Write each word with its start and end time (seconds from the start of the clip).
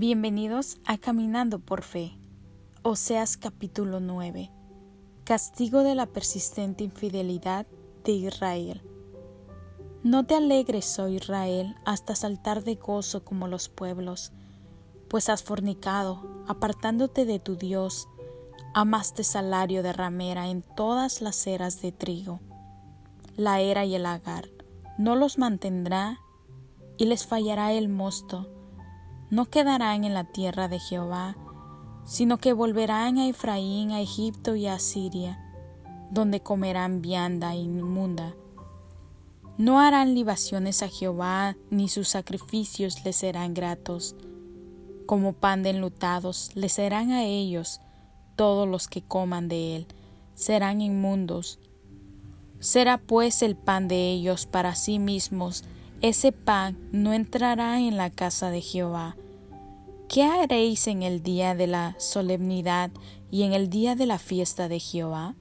Bienvenidos 0.00 0.78
a 0.86 0.96
Caminando 0.96 1.58
por 1.58 1.82
Fe. 1.82 2.16
Oseas 2.80 3.36
capítulo 3.36 4.00
9. 4.00 4.50
Castigo 5.24 5.82
de 5.82 5.94
la 5.94 6.06
persistente 6.06 6.84
infidelidad 6.84 7.66
de 8.02 8.12
Israel. 8.12 8.80
No 10.02 10.24
te 10.24 10.36
alegres, 10.36 10.98
oh 10.98 11.08
Israel, 11.08 11.76
hasta 11.84 12.14
saltar 12.14 12.64
de 12.64 12.76
gozo 12.76 13.26
como 13.26 13.46
los 13.46 13.68
pueblos, 13.68 14.32
pues 15.08 15.28
has 15.28 15.42
fornicado, 15.42 16.44
apartándote 16.48 17.26
de 17.26 17.38
tu 17.38 17.56
Dios, 17.56 18.08
amaste 18.72 19.22
salario 19.22 19.82
de 19.82 19.92
ramera 19.92 20.48
en 20.48 20.62
todas 20.62 21.20
las 21.20 21.46
eras 21.46 21.82
de 21.82 21.92
trigo. 21.92 22.40
La 23.36 23.60
era 23.60 23.84
y 23.84 23.96
el 23.96 24.06
agar 24.06 24.48
no 24.96 25.14
los 25.14 25.36
mantendrá 25.36 26.20
y 26.96 27.04
les 27.04 27.26
fallará 27.26 27.74
el 27.74 27.90
mosto 27.90 28.59
no 29.30 29.46
quedarán 29.46 30.04
en 30.04 30.14
la 30.14 30.24
tierra 30.24 30.68
de 30.68 30.78
Jehová, 30.78 31.36
sino 32.04 32.38
que 32.38 32.52
volverán 32.52 33.18
a 33.18 33.28
Efraín, 33.28 33.92
a 33.92 34.00
Egipto 34.00 34.56
y 34.56 34.66
a 34.66 34.78
Siria, 34.78 35.38
donde 36.10 36.40
comerán 36.40 37.00
vianda 37.02 37.54
inmunda. 37.54 38.34
No 39.56 39.78
harán 39.78 40.14
libaciones 40.14 40.82
a 40.82 40.88
Jehová, 40.88 41.56
ni 41.70 41.88
sus 41.88 42.08
sacrificios 42.08 43.04
les 43.04 43.16
serán 43.16 43.54
gratos. 43.54 44.16
Como 45.06 45.34
pan 45.34 45.62
de 45.62 45.70
enlutados 45.70 46.50
les 46.54 46.72
serán 46.72 47.12
a 47.12 47.24
ellos 47.24 47.80
todos 48.36 48.66
los 48.66 48.88
que 48.88 49.02
coman 49.02 49.48
de 49.48 49.76
él, 49.76 49.86
serán 50.34 50.80
inmundos. 50.80 51.58
Será 52.58 52.98
pues 52.98 53.42
el 53.42 53.54
pan 53.54 53.86
de 53.86 54.10
ellos 54.10 54.46
para 54.46 54.74
sí 54.74 54.98
mismos, 54.98 55.62
ese 56.02 56.32
pan 56.32 56.78
no 56.92 57.12
entrará 57.12 57.78
en 57.80 57.96
la 57.98 58.08
casa 58.08 58.50
de 58.50 58.62
Jehová. 58.62 59.16
¿Qué 60.08 60.24
haréis 60.24 60.86
en 60.86 61.02
el 61.02 61.22
día 61.22 61.54
de 61.54 61.66
la 61.66 61.94
solemnidad 61.98 62.90
y 63.30 63.42
en 63.42 63.52
el 63.52 63.68
día 63.68 63.94
de 63.96 64.06
la 64.06 64.18
fiesta 64.18 64.68
de 64.68 64.80
Jehová? 64.80 65.34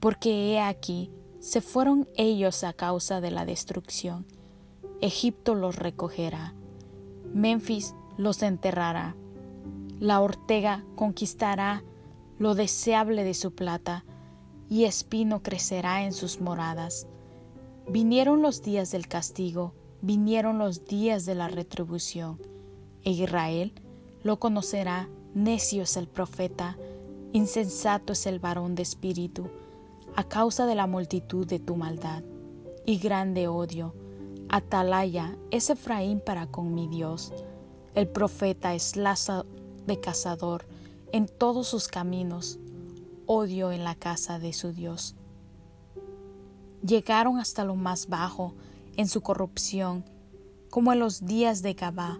Porque 0.00 0.52
he 0.52 0.60
aquí, 0.60 1.10
se 1.40 1.60
fueron 1.60 2.08
ellos 2.16 2.64
a 2.64 2.72
causa 2.72 3.20
de 3.20 3.30
la 3.30 3.44
destrucción. 3.44 4.26
Egipto 5.02 5.54
los 5.54 5.76
recogerá, 5.76 6.54
Memphis 7.34 7.94
los 8.16 8.42
enterrará, 8.42 9.14
la 10.00 10.20
ortega 10.20 10.84
conquistará 10.94 11.84
lo 12.38 12.54
deseable 12.54 13.24
de 13.24 13.34
su 13.34 13.54
plata, 13.54 14.04
y 14.70 14.84
espino 14.84 15.42
crecerá 15.42 16.04
en 16.04 16.14
sus 16.14 16.40
moradas. 16.40 17.06
Vinieron 17.88 18.40
los 18.40 18.62
días 18.62 18.90
del 18.92 19.08
castigo, 19.08 19.74
vinieron 20.00 20.58
los 20.58 20.86
días 20.86 21.26
de 21.26 21.34
la 21.34 21.48
retribución. 21.48 22.40
E 23.04 23.10
Israel 23.10 23.74
lo 24.22 24.38
conocerá, 24.38 25.10
necio 25.34 25.82
es 25.82 25.98
el 25.98 26.08
profeta, 26.08 26.78
insensato 27.32 28.14
es 28.14 28.24
el 28.24 28.38
varón 28.38 28.74
de 28.74 28.82
espíritu, 28.82 29.50
a 30.16 30.24
causa 30.24 30.64
de 30.64 30.74
la 30.74 30.86
multitud 30.86 31.46
de 31.46 31.58
tu 31.58 31.76
maldad 31.76 32.24
y 32.86 32.96
grande 32.96 33.48
odio. 33.48 33.94
Atalaya 34.48 35.36
es 35.50 35.68
Efraín 35.68 36.20
para 36.20 36.46
con 36.46 36.74
mi 36.74 36.88
Dios. 36.88 37.34
El 37.94 38.08
profeta 38.08 38.74
es 38.74 38.96
lazo 38.96 39.44
de 39.86 40.00
cazador 40.00 40.64
en 41.12 41.26
todos 41.26 41.68
sus 41.68 41.88
caminos, 41.88 42.58
odio 43.26 43.72
en 43.72 43.84
la 43.84 43.94
casa 43.94 44.38
de 44.38 44.54
su 44.54 44.72
Dios 44.72 45.16
llegaron 46.84 47.38
hasta 47.38 47.64
lo 47.64 47.74
más 47.74 48.08
bajo 48.08 48.54
en 48.96 49.08
su 49.08 49.22
corrupción, 49.22 50.04
como 50.70 50.92
en 50.92 50.98
los 50.98 51.24
días 51.24 51.62
de 51.62 51.74
Gabá. 51.74 52.18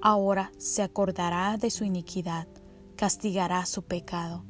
Ahora 0.00 0.50
se 0.58 0.82
acordará 0.82 1.56
de 1.58 1.70
su 1.70 1.84
iniquidad, 1.84 2.48
castigará 2.96 3.64
su 3.66 3.82
pecado. 3.82 4.44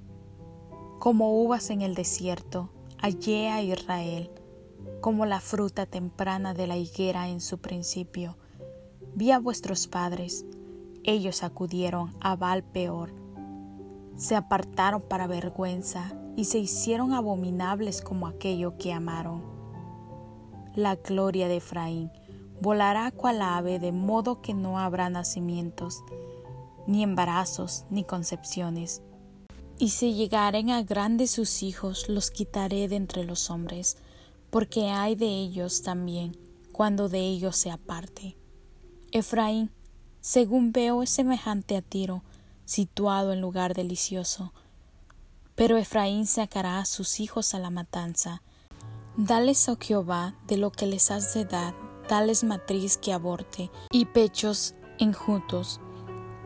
Como 0.99 1.43
uvas 1.43 1.71
en 1.71 1.83
el 1.83 1.95
desierto, 1.95 2.71
hallé 2.99 3.51
a 3.51 3.63
Israel, 3.63 4.31
como 5.01 5.27
la 5.27 5.41
fruta 5.41 5.87
temprana 5.87 6.55
de 6.55 6.67
la 6.67 6.77
higuera 6.77 7.29
en 7.29 7.41
su 7.41 7.59
principio. 7.59 8.39
Vi 9.15 9.33
a 9.33 9.41
vuestros 9.41 9.89
padres, 9.89 10.47
ellos 11.03 11.43
acudieron 11.43 12.15
a 12.21 12.37
Baal 12.37 12.63
peor. 12.63 13.13
Se 14.17 14.37
apartaron 14.37 15.03
para 15.03 15.27
vergüenza 15.27 16.15
y 16.37 16.45
se 16.45 16.59
hicieron 16.59 17.13
abominables 17.13 18.01
como 18.01 18.27
aquello 18.27 18.77
que 18.79 18.93
amaron. 18.93 19.43
La 20.75 20.97
gloria 20.97 21.49
de 21.49 21.57
Efraín 21.57 22.11
volará 22.61 23.11
cual 23.11 23.43
ave 23.43 23.79
de 23.79 23.93
modo 23.93 24.41
que 24.41 24.55
no 24.55 24.79
habrá 24.79 25.11
nacimientos, 25.11 26.03
ni 26.87 27.03
embarazos, 27.03 27.85
ni 27.91 28.05
concepciones. 28.05 29.03
Y 29.79 29.91
si 29.91 30.15
llegaren 30.15 30.71
a 30.71 30.83
grandes 30.83 31.33
sus 31.33 31.63
hijos, 31.63 32.09
los 32.09 32.31
quitaré 32.31 32.89
de 32.89 32.97
entre 32.97 33.25
los 33.25 33.51
hombres, 33.51 33.97
porque 34.51 34.91
hay 34.91 35.17
de 35.17 35.27
ellos 35.27 35.83
también, 35.83 36.37
cuando 36.73 37.09
de 37.09 37.21
ellos 37.21 37.57
se 37.57 37.71
aparte. 37.71 38.37
Efraín, 39.11 39.71
según 40.21 40.73
veo, 40.73 41.03
es 41.03 41.11
semejante 41.11 41.77
a 41.77 41.83
Tiro, 41.83 42.23
situado 42.65 43.33
en 43.33 43.41
lugar 43.41 43.75
delicioso, 43.75 44.53
pero 45.55 45.77
Efraín 45.77 46.27
sacará 46.27 46.79
a 46.79 46.85
sus 46.85 47.21
hijos 47.21 47.55
a 47.55 47.59
la 47.59 47.71
matanza. 47.71 48.43
Dales, 49.17 49.69
oh 49.69 49.77
Jehová, 49.79 50.35
de 50.47 50.57
lo 50.57 50.71
que 50.71 50.87
les 50.87 51.11
has 51.11 51.35
de 51.35 51.45
dar, 51.45 51.75
dales 52.09 52.45
matriz 52.45 52.97
que 52.97 53.13
aborte 53.13 53.71
y 53.91 54.07
pechos 54.07 54.75
enjutos. 54.99 55.81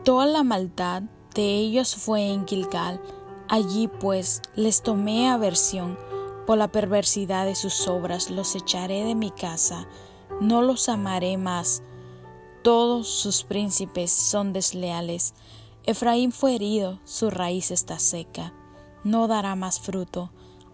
Toda 0.03 0.25
la 0.25 0.43
maldad 0.43 1.03
de 1.33 1.55
ellos 1.55 1.95
fue 1.95 2.31
en 2.31 2.45
Gilgal. 2.45 3.01
Allí 3.47 3.87
pues 3.87 4.41
les 4.55 4.81
tomé 4.81 5.29
aversión. 5.29 5.97
Por 6.45 6.57
la 6.57 6.71
perversidad 6.71 7.45
de 7.45 7.55
sus 7.55 7.87
obras 7.87 8.29
los 8.29 8.55
echaré 8.55 9.03
de 9.03 9.15
mi 9.15 9.31
casa. 9.31 9.87
No 10.41 10.61
los 10.61 10.89
amaré 10.89 11.37
más. 11.37 11.83
Todos 12.63 13.07
sus 13.07 13.43
príncipes 13.43 14.11
son 14.11 14.51
desleales. 14.51 15.33
Efraín 15.85 16.33
fue 16.33 16.55
herido, 16.55 16.99
su 17.05 17.29
raíz 17.29 17.71
está 17.71 17.97
seca 17.99 18.53
no 19.07 19.29
dará 19.29 19.55
más 19.55 19.79
fruto, 19.79 20.31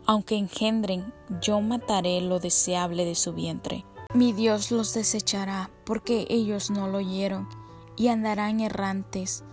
aunque 0.08 0.36
engendren, 0.36 1.14
yo 1.40 1.62
mataré 1.62 2.20
lo 2.20 2.40
deseable 2.40 3.06
de 3.06 3.14
su 3.14 3.34
vientre. 3.34 3.86
Mi 4.16 4.34
Dios 4.34 4.72
los 4.72 4.94
desechará, 4.94 5.70
porque 5.86 6.26
ellos 6.30 6.72
no 6.72 6.88
lo 6.88 6.98
oyeron, 6.98 7.48
y 7.96 8.08
andarán 8.08 8.60
errantes 8.60 9.44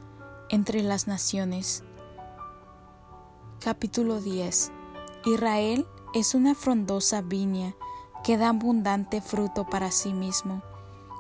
entre 0.49 0.83
las 0.83 1.07
naciones. 1.07 1.85
Capítulo 3.61 4.21
10 4.21 4.73
Israel 5.27 5.87
es 6.15 6.35
una 6.35 6.55
frondosa 6.55 7.21
viña 7.21 7.75
que 8.25 8.39
da 8.39 8.49
abundante 8.49 9.21
fruto 9.21 9.67
para 9.67 9.91
sí 9.91 10.15
mismo. 10.15 10.63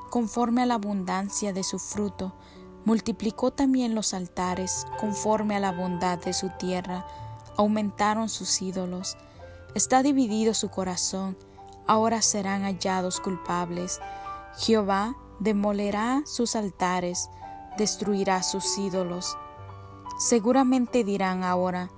Conforme 0.08 0.62
a 0.62 0.66
la 0.66 0.74
abundancia 0.74 1.52
de 1.52 1.62
su 1.62 1.78
fruto, 1.78 2.32
multiplicó 2.86 3.50
también 3.50 3.94
los 3.94 4.14
altares, 4.14 4.86
conforme 4.98 5.56
a 5.56 5.60
la 5.60 5.72
bondad 5.72 6.18
de 6.18 6.32
su 6.32 6.48
tierra, 6.58 7.06
aumentaron 7.56 8.28
sus 8.28 8.62
ídolos. 8.62 9.16
Está 9.74 10.02
dividido 10.02 10.54
su 10.54 10.70
corazón, 10.70 11.36
ahora 11.86 12.22
serán 12.22 12.62
hallados 12.62 13.20
culpables. 13.20 14.00
Jehová 14.58 15.16
demolerá 15.38 16.22
sus 16.26 16.56
altares, 16.56 17.30
destruirá 17.76 18.42
sus 18.42 18.78
ídolos. 18.78 19.36
Seguramente 20.18 21.04
dirán 21.04 21.44
ahora, 21.44 21.90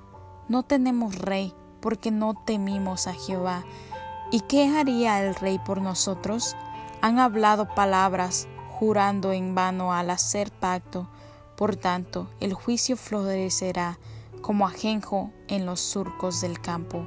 no 0.49 0.63
tenemos 0.63 1.19
rey, 1.19 1.55
porque 1.81 2.11
no 2.11 2.35
temimos 2.35 3.07
a 3.07 3.15
Jehová. 3.15 3.65
¿Y 4.31 4.41
qué 4.41 4.69
haría 4.79 5.23
el 5.23 5.35
rey 5.35 5.59
por 5.59 5.83
nosotros? 5.83 6.57
Han 7.01 7.19
hablado 7.19 7.75
palabras, 7.75 8.49
jurando 8.71 9.33
en 9.33 9.55
vano 9.55 9.93
al 9.93 10.11
hacer 10.11 10.51
pacto. 10.51 11.09
Por 11.57 11.77
tanto, 11.77 12.29
el 12.41 12.55
juicio 12.55 12.97
florecerá 12.97 13.99
como 14.43 14.67
ajenjo 14.67 15.31
en 15.49 15.65
los 15.65 15.81
surcos 15.81 16.41
del 16.41 16.61
campo. 16.61 17.07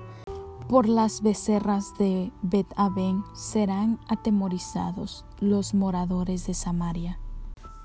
Por 0.67 0.89
las 0.89 1.21
becerras 1.21 1.95
de 1.99 2.31
bet 2.41 2.67
serán 3.33 3.99
atemorizados 4.07 5.25
los 5.39 5.75
moradores 5.75 6.47
de 6.47 6.55
Samaria, 6.55 7.19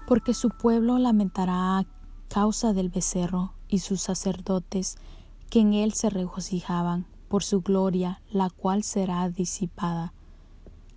porque 0.07 0.33
su 0.33 0.49
pueblo 0.49 0.99
lamentará 0.99 1.79
a 1.79 1.87
causa 2.29 2.73
del 2.73 2.89
becerro 2.89 3.53
y 3.69 3.81
sus 3.81 4.01
sacerdotes 4.01 4.97
que 5.51 5.61
en 5.61 5.75
él 5.75 5.93
se 5.93 6.09
regocijaban 6.09 7.07
por 7.29 7.43
su 7.43 7.61
gloria, 7.61 8.23
la 8.31 8.49
cual 8.49 8.83
será 8.83 9.29
disipada. 9.29 10.15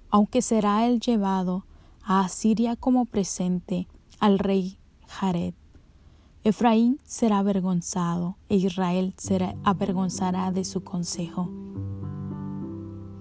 Aunque 0.10 0.42
será 0.42 0.86
él 0.88 1.00
llevado 1.00 1.66
a 2.04 2.22
Asiria 2.22 2.76
como 2.76 3.06
presente 3.06 3.88
al 4.20 4.40
rey 4.40 4.80
Jared, 5.08 5.54
Efraín 6.46 7.00
será 7.06 7.40
avergonzado 7.40 8.36
e 8.50 8.58
Israel 8.58 9.14
será 9.18 9.56
avergonzará 9.64 10.52
de 10.52 10.66
su 10.66 10.84
consejo. 10.84 11.50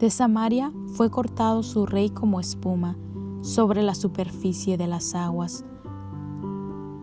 De 0.01 0.11
Samaria 0.11 0.73
fue 0.95 1.09
cortado 1.09 1.63
su 1.63 1.87
rey 1.87 2.11
como 2.11 2.41
espuma 2.41 2.97
sobre 3.41 3.83
la 3.85 3.95
superficie 3.95 4.77
de 4.77 4.89
las 4.89 5.15
aguas. 5.15 5.65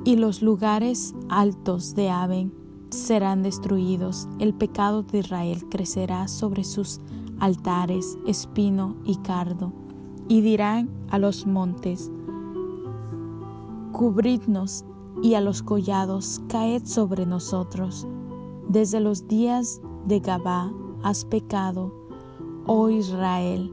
y 0.06 0.16
los 0.16 0.42
lugares 0.42 1.14
altos 1.28 1.94
de 1.94 2.10
Aven 2.10 2.54
serán 2.90 3.44
destruidos. 3.44 4.28
El 4.40 4.54
pecado 4.54 5.04
de 5.04 5.20
Israel 5.20 5.66
crecerá 5.70 6.28
sobre 6.28 6.64
sus 6.64 7.00
altares, 7.40 8.18
espino 8.26 8.96
y 9.04 9.18
cardo, 9.18 9.72
y 10.28 10.42
dirán 10.42 10.90
a 11.10 11.20
los 11.20 11.46
montes, 11.46 12.10
cubridnos, 13.92 14.86
y 15.22 15.34
a 15.34 15.42
los 15.42 15.62
collados, 15.62 16.42
caed 16.48 16.86
sobre 16.86 17.26
nosotros. 17.26 18.08
Desde 18.68 19.00
los 19.00 19.28
días 19.28 19.82
de 20.06 20.20
Gabá 20.20 20.72
has 21.04 21.26
pecado, 21.26 21.94
oh 22.66 22.90
Israel. 22.90 23.72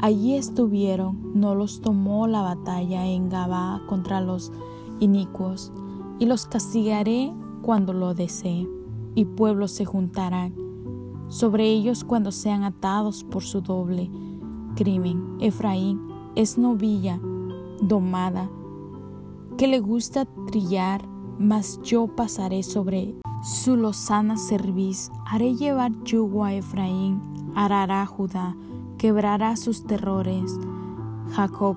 Allí 0.00 0.34
estuvieron, 0.34 1.32
no 1.34 1.54
los 1.54 1.80
tomó 1.80 2.26
la 2.26 2.42
batalla 2.42 3.06
en 3.06 3.28
Gabá 3.28 3.82
contra 3.86 4.20
los 4.20 4.52
inicuos, 5.00 5.72
y 6.18 6.26
los 6.26 6.46
castigaré 6.46 7.32
cuando 7.62 7.92
lo 7.92 8.14
desee, 8.14 8.68
y 9.14 9.24
pueblos 9.24 9.72
se 9.72 9.84
juntarán 9.84 10.54
sobre 11.32 11.64
ellos 11.64 12.04
cuando 12.04 12.30
sean 12.30 12.62
atados 12.62 13.24
por 13.24 13.42
su 13.42 13.62
doble 13.62 14.10
crimen. 14.76 15.38
Efraín 15.40 15.98
es 16.34 16.58
novilla 16.58 17.18
domada, 17.80 18.50
que 19.56 19.66
le 19.66 19.80
gusta 19.80 20.24
trillar, 20.46 21.06
mas 21.38 21.80
yo 21.82 22.06
pasaré 22.06 22.62
sobre 22.62 23.14
su 23.42 23.76
lozana 23.76 24.36
cerviz, 24.36 25.10
haré 25.26 25.54
llevar 25.54 25.92
yugo 26.04 26.44
a 26.44 26.54
Efraín, 26.54 27.20
arará 27.54 28.06
Judá, 28.06 28.56
quebrará 28.98 29.56
sus 29.56 29.84
terrores. 29.84 30.58
Jacob, 31.32 31.76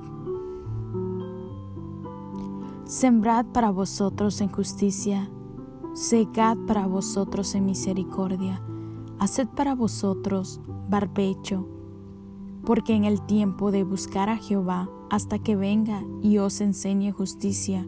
sembrad 2.85 3.45
para 3.47 3.71
vosotros 3.71 4.41
en 4.41 4.49
justicia, 4.49 5.29
segad 5.93 6.57
para 6.67 6.85
vosotros 6.85 7.55
en 7.55 7.65
misericordia, 7.65 8.61
haced 9.17 9.47
para 9.47 9.73
vosotros 9.73 10.59
barbecho, 10.89 11.67
porque 12.63 12.93
en 12.93 13.05
el 13.05 13.21
tiempo 13.25 13.71
de 13.71 13.83
buscar 13.83 14.29
a 14.29 14.37
Jehová, 14.37 14.89
hasta 15.09 15.39
que 15.39 15.55
venga 15.55 16.03
y 16.21 16.37
os 16.37 16.61
enseñe 16.61 17.11
justicia, 17.11 17.85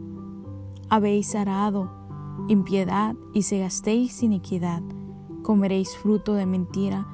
habéis 0.89 1.35
arado 1.35 1.91
impiedad 2.47 3.15
y 3.33 3.41
se 3.41 3.59
gastéis 3.59 4.23
iniquidad, 4.23 4.81
comeréis 5.43 5.95
fruto 5.97 6.33
de 6.33 6.45
mentira, 6.45 7.07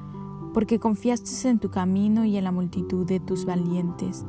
porque 0.52 0.78
confiaste 0.78 1.48
en 1.48 1.58
tu 1.58 1.70
camino 1.70 2.24
y 2.24 2.36
en 2.36 2.44
la 2.44 2.52
multitud 2.52 3.04
de 3.06 3.18
tus 3.18 3.44
valientes. 3.44 4.24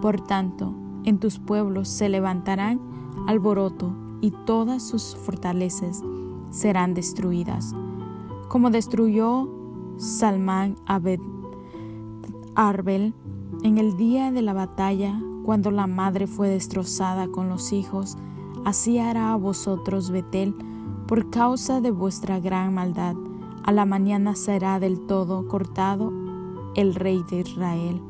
Por 0.00 0.20
tanto, 0.20 0.74
en 1.04 1.18
tus 1.18 1.38
pueblos 1.38 1.88
se 1.88 2.08
levantarán 2.08 2.80
alboroto 3.26 3.92
y 4.20 4.32
todas 4.46 4.82
sus 4.82 5.14
fortalezas 5.16 6.02
serán 6.50 6.94
destruidas. 6.94 7.74
Como 8.48 8.70
destruyó 8.70 9.48
Salmán 9.98 10.76
Abed 10.86 11.20
Arbel 12.54 13.14
en 13.62 13.78
el 13.78 13.96
día 13.96 14.30
de 14.30 14.42
la 14.42 14.52
batalla, 14.52 15.20
cuando 15.44 15.70
la 15.70 15.86
madre 15.86 16.26
fue 16.26 16.48
destrozada 16.48 17.28
con 17.28 17.48
los 17.48 17.72
hijos, 17.72 18.16
así 18.64 18.98
hará 18.98 19.32
a 19.32 19.36
vosotros 19.36 20.10
Betel 20.10 20.54
por 21.06 21.30
causa 21.30 21.80
de 21.80 21.90
vuestra 21.90 22.38
gran 22.38 22.74
maldad. 22.74 23.16
A 23.64 23.72
la 23.72 23.84
mañana 23.84 24.36
será 24.36 24.78
del 24.78 25.06
todo 25.06 25.48
cortado 25.48 26.12
el 26.74 26.94
rey 26.94 27.24
de 27.30 27.40
Israel. 27.40 28.02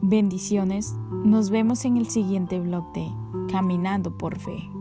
Bendiciones. 0.00 0.96
Nos 1.24 1.50
vemos 1.50 1.84
en 1.84 1.96
el 1.96 2.08
siguiente 2.08 2.60
blog 2.60 2.92
de 2.92 3.10
Caminando 3.50 4.16
por 4.16 4.38
Fe. 4.38 4.77